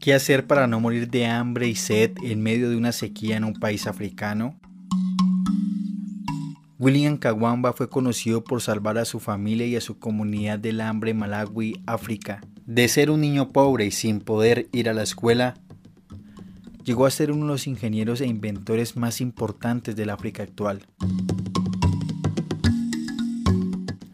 [0.00, 3.44] ¿Qué hacer para no morir de hambre y sed en medio de una sequía en
[3.44, 4.58] un país africano?
[6.78, 11.12] William Kawamba fue conocido por salvar a su familia y a su comunidad del hambre
[11.12, 12.40] Malawi, África.
[12.64, 15.58] De ser un niño pobre y sin poder ir a la escuela,
[16.82, 20.80] llegó a ser uno de los ingenieros e inventores más importantes del África actual.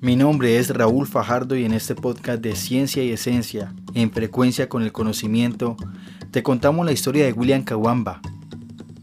[0.00, 4.68] Mi nombre es Raúl Fajardo y en este podcast de Ciencia y Esencia, en frecuencia
[4.68, 5.76] con el conocimiento,
[6.30, 8.20] te contamos la historia de William Kawamba,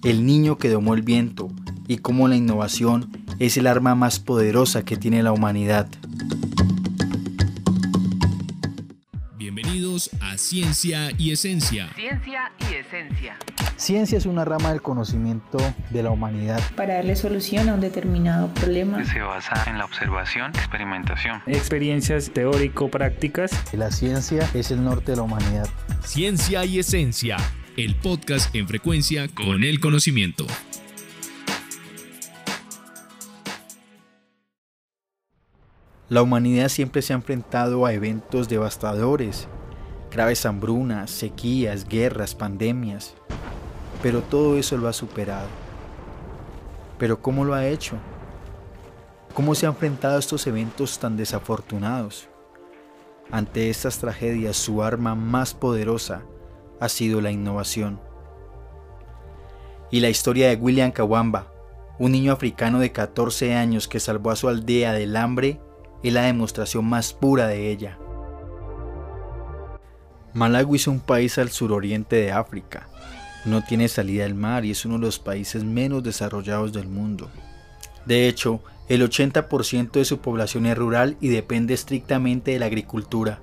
[0.06, 1.50] el niño que domó el viento
[1.90, 5.90] y cómo la innovación es el arma más poderosa que tiene la humanidad.
[9.46, 11.88] Bienvenidos a Ciencia y Esencia.
[11.94, 13.38] Ciencia y Esencia.
[13.78, 15.60] Ciencia es una rama del conocimiento
[15.92, 16.60] de la humanidad.
[16.76, 19.06] Para darle solución a un determinado problema.
[19.06, 21.44] Se basa en la observación, experimentación.
[21.46, 23.52] Experiencias teórico-prácticas.
[23.76, 25.70] La ciencia es el norte de la humanidad.
[26.04, 27.38] Ciencia y Esencia,
[27.78, 30.48] el podcast en frecuencia con el conocimiento.
[36.08, 39.48] La humanidad siempre se ha enfrentado a eventos devastadores,
[40.12, 43.16] graves hambrunas, sequías, guerras, pandemias,
[44.04, 45.48] pero todo eso lo ha superado.
[47.00, 47.96] Pero ¿cómo lo ha hecho?
[49.34, 52.30] ¿Cómo se ha enfrentado a estos eventos tan desafortunados?
[53.32, 56.22] Ante estas tragedias su arma más poderosa
[56.80, 58.00] ha sido la innovación.
[59.90, 61.52] Y la historia de William Kawamba,
[61.98, 65.65] un niño africano de 14 años que salvó a su aldea del hambre
[66.08, 67.98] es la demostración más pura de ella.
[70.34, 72.88] Malawi es un país al suroriente de África.
[73.46, 77.30] No tiene salida al mar y es uno de los países menos desarrollados del mundo.
[78.06, 83.40] De hecho, el 80% de su población es rural y depende estrictamente de la agricultura.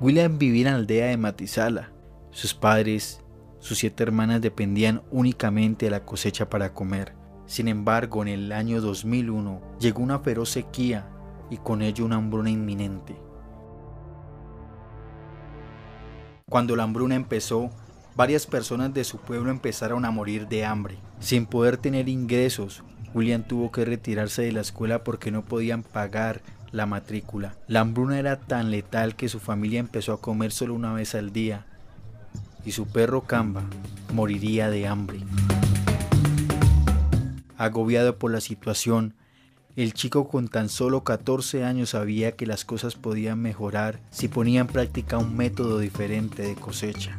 [0.00, 1.90] William vivía en la aldea de Matizala.
[2.32, 3.20] Sus padres,
[3.60, 7.19] sus siete hermanas dependían únicamente de la cosecha para comer.
[7.50, 11.08] Sin embargo, en el año 2001 llegó una feroz sequía
[11.50, 13.16] y con ello una hambruna inminente.
[16.48, 17.70] Cuando la hambruna empezó,
[18.14, 20.98] varias personas de su pueblo empezaron a morir de hambre.
[21.18, 22.84] Sin poder tener ingresos,
[23.14, 27.56] William tuvo que retirarse de la escuela porque no podían pagar la matrícula.
[27.66, 31.32] La hambruna era tan letal que su familia empezó a comer solo una vez al
[31.32, 31.66] día
[32.64, 33.64] y su perro Camba
[34.14, 35.18] moriría de hambre.
[37.60, 39.12] Agobiado por la situación,
[39.76, 44.62] el chico con tan solo 14 años sabía que las cosas podían mejorar si ponía
[44.62, 47.18] en práctica un método diferente de cosecha.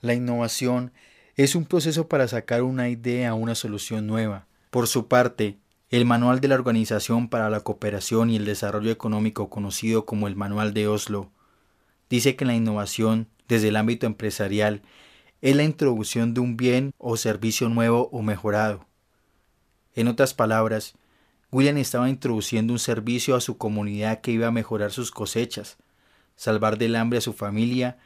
[0.00, 0.94] La innovación
[1.36, 4.46] es un proceso para sacar una idea a una solución nueva.
[4.70, 5.58] Por su parte,
[5.90, 10.36] el Manual de la Organización para la Cooperación y el Desarrollo Económico, conocido como el
[10.36, 11.30] Manual de Oslo,
[12.10, 14.82] dice que la innovación desde el ámbito empresarial
[15.40, 18.86] es la introducción de un bien o servicio nuevo o mejorado.
[19.94, 20.94] En otras palabras,
[21.50, 25.78] William estaba introduciendo un servicio a su comunidad que iba a mejorar sus cosechas,
[26.36, 27.98] salvar del hambre a su familia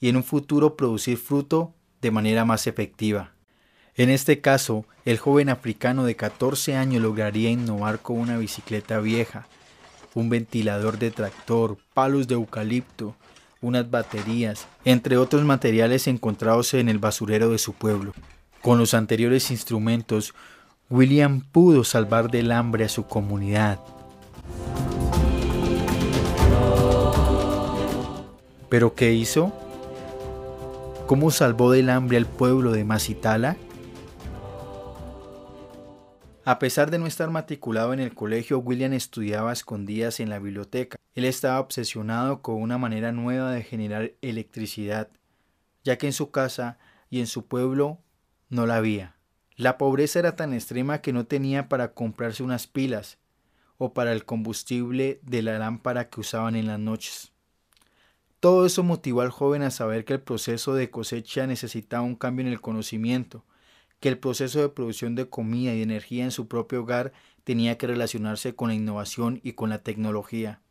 [0.00, 3.32] y en un futuro producir fruto de manera más efectiva.
[3.94, 9.46] En este caso, el joven africano de 14 años lograría innovar con una bicicleta vieja,
[10.14, 13.16] un ventilador de tractor, palos de eucalipto,
[13.60, 18.12] unas baterías, entre otros materiales encontrados en el basurero de su pueblo.
[18.62, 20.34] Con los anteriores instrumentos,
[20.88, 23.78] William pudo salvar del hambre a su comunidad.
[28.68, 29.52] ¿Pero qué hizo?
[31.06, 33.56] ¿Cómo salvó del hambre al pueblo de Masitala?
[36.44, 40.99] A pesar de no estar matriculado en el colegio, William estudiaba escondidas en la biblioteca.
[41.20, 45.10] Él estaba obsesionado con una manera nueva de generar electricidad,
[45.84, 46.78] ya que en su casa
[47.10, 47.98] y en su pueblo
[48.48, 49.16] no la había.
[49.54, 53.18] La pobreza era tan extrema que no tenía para comprarse unas pilas
[53.76, 57.32] o para el combustible de la lámpara que usaban en las noches.
[58.40, 62.46] Todo eso motivó al joven a saber que el proceso de cosecha necesitaba un cambio
[62.46, 63.44] en el conocimiento,
[64.00, 67.12] que el proceso de producción de comida y energía en su propio hogar
[67.44, 70.62] tenía que relacionarse con la innovación y con la tecnología.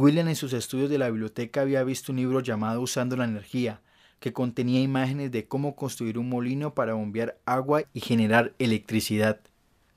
[0.00, 3.82] William en sus estudios de la biblioteca había visto un libro llamado Usando la energía,
[4.18, 9.40] que contenía imágenes de cómo construir un molino para bombear agua y generar electricidad.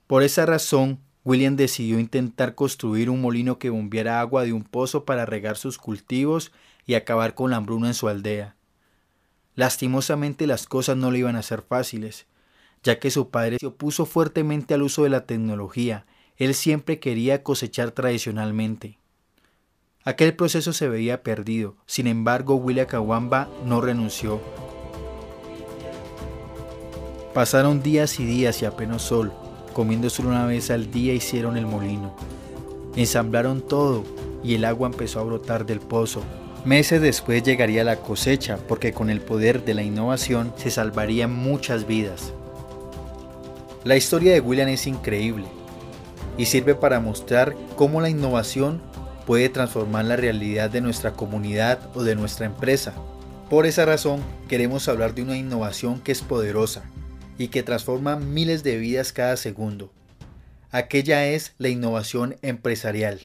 [0.06, 5.06] Por esa razón, William decidió intentar construir un molino que bombeara agua de un pozo
[5.06, 6.52] para regar sus cultivos
[6.84, 8.56] y acabar con la hambruna en su aldea.
[9.54, 12.26] Lastimosamente las cosas no le iban a ser fáciles,
[12.82, 16.04] ya que su padre se opuso fuertemente al uso de la tecnología.
[16.36, 18.98] Él siempre quería cosechar tradicionalmente.
[20.06, 24.38] Aquel proceso se veía perdido, sin embargo William Kawamba no renunció.
[27.32, 29.32] Pasaron días y días y apenas sol,
[29.72, 32.14] comiendo solo una vez al día hicieron el molino.
[32.96, 34.04] Ensamblaron todo
[34.42, 36.22] y el agua empezó a brotar del pozo.
[36.66, 41.86] Meses después llegaría la cosecha porque con el poder de la innovación se salvarían muchas
[41.86, 42.34] vidas.
[43.84, 45.46] La historia de William es increíble
[46.36, 48.82] y sirve para mostrar cómo la innovación
[49.26, 52.94] puede transformar la realidad de nuestra comunidad o de nuestra empresa.
[53.50, 56.84] Por esa razón queremos hablar de una innovación que es poderosa
[57.38, 59.92] y que transforma miles de vidas cada segundo.
[60.70, 63.23] Aquella es la innovación empresarial.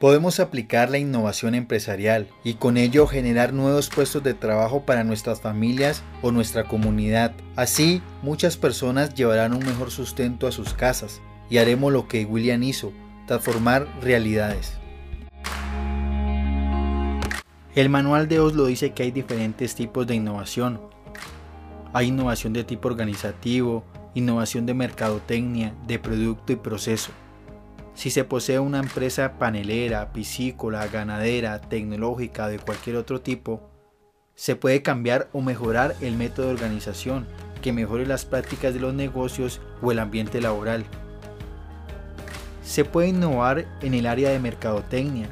[0.00, 5.40] Podemos aplicar la innovación empresarial y con ello generar nuevos puestos de trabajo para nuestras
[5.40, 7.32] familias o nuestra comunidad.
[7.54, 12.62] Así, muchas personas llevarán un mejor sustento a sus casas y haremos lo que William
[12.64, 12.92] hizo,
[13.26, 14.72] transformar realidades.
[17.76, 20.80] El manual de Oslo dice que hay diferentes tipos de innovación.
[21.92, 27.12] Hay innovación de tipo organizativo, innovación de mercadotecnia, de producto y proceso.
[27.94, 33.70] Si se posee una empresa panelera, piscícola, ganadera, tecnológica de cualquier otro tipo,
[34.34, 37.26] se puede cambiar o mejorar el método de organización
[37.62, 40.84] que mejore las prácticas de los negocios o el ambiente laboral.
[42.64, 45.28] Se puede innovar en el área de mercadotecnia,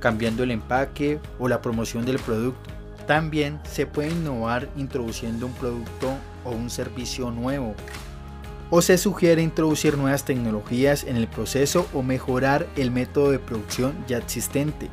[0.00, 2.70] cambiando el empaque o la promoción del producto.
[3.06, 6.14] También se puede innovar introduciendo un producto
[6.44, 7.74] o un servicio nuevo
[8.74, 13.92] o se sugiere introducir nuevas tecnologías en el proceso o mejorar el método de producción
[14.08, 14.88] ya existente.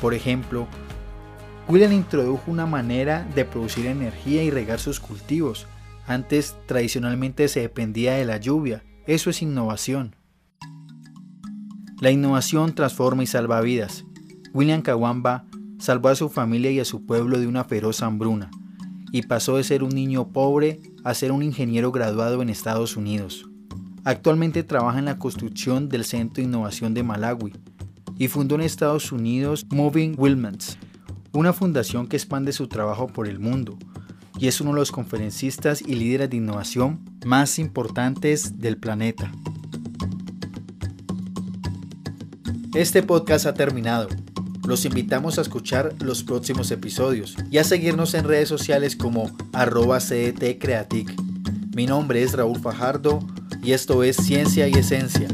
[0.00, 0.68] Por ejemplo,
[1.66, 5.66] William introdujo una manera de producir energía y regar sus cultivos.
[6.06, 8.84] Antes tradicionalmente se dependía de la lluvia.
[9.08, 10.14] Eso es innovación.
[12.00, 14.04] La innovación transforma y salva vidas.
[14.54, 15.46] William Kawamba
[15.80, 18.48] salvó a su familia y a su pueblo de una feroz hambruna
[19.12, 23.48] y pasó de ser un niño pobre a ser un ingeniero graduado en Estados Unidos.
[24.04, 27.52] Actualmente trabaja en la construcción del Centro de Innovación de Malawi
[28.18, 30.78] y fundó en Estados Unidos Moving Wilmans,
[31.32, 33.78] una fundación que expande su trabajo por el mundo
[34.38, 39.30] y es uno de los conferencistas y líderes de innovación más importantes del planeta.
[42.74, 44.08] Este podcast ha terminado.
[44.66, 49.98] Los invitamos a escuchar los próximos episodios y a seguirnos en redes sociales como arroba
[49.98, 51.14] Creatic.
[51.74, 53.18] Mi nombre es Raúl Fajardo
[53.62, 55.28] y esto es Ciencia y Esencia.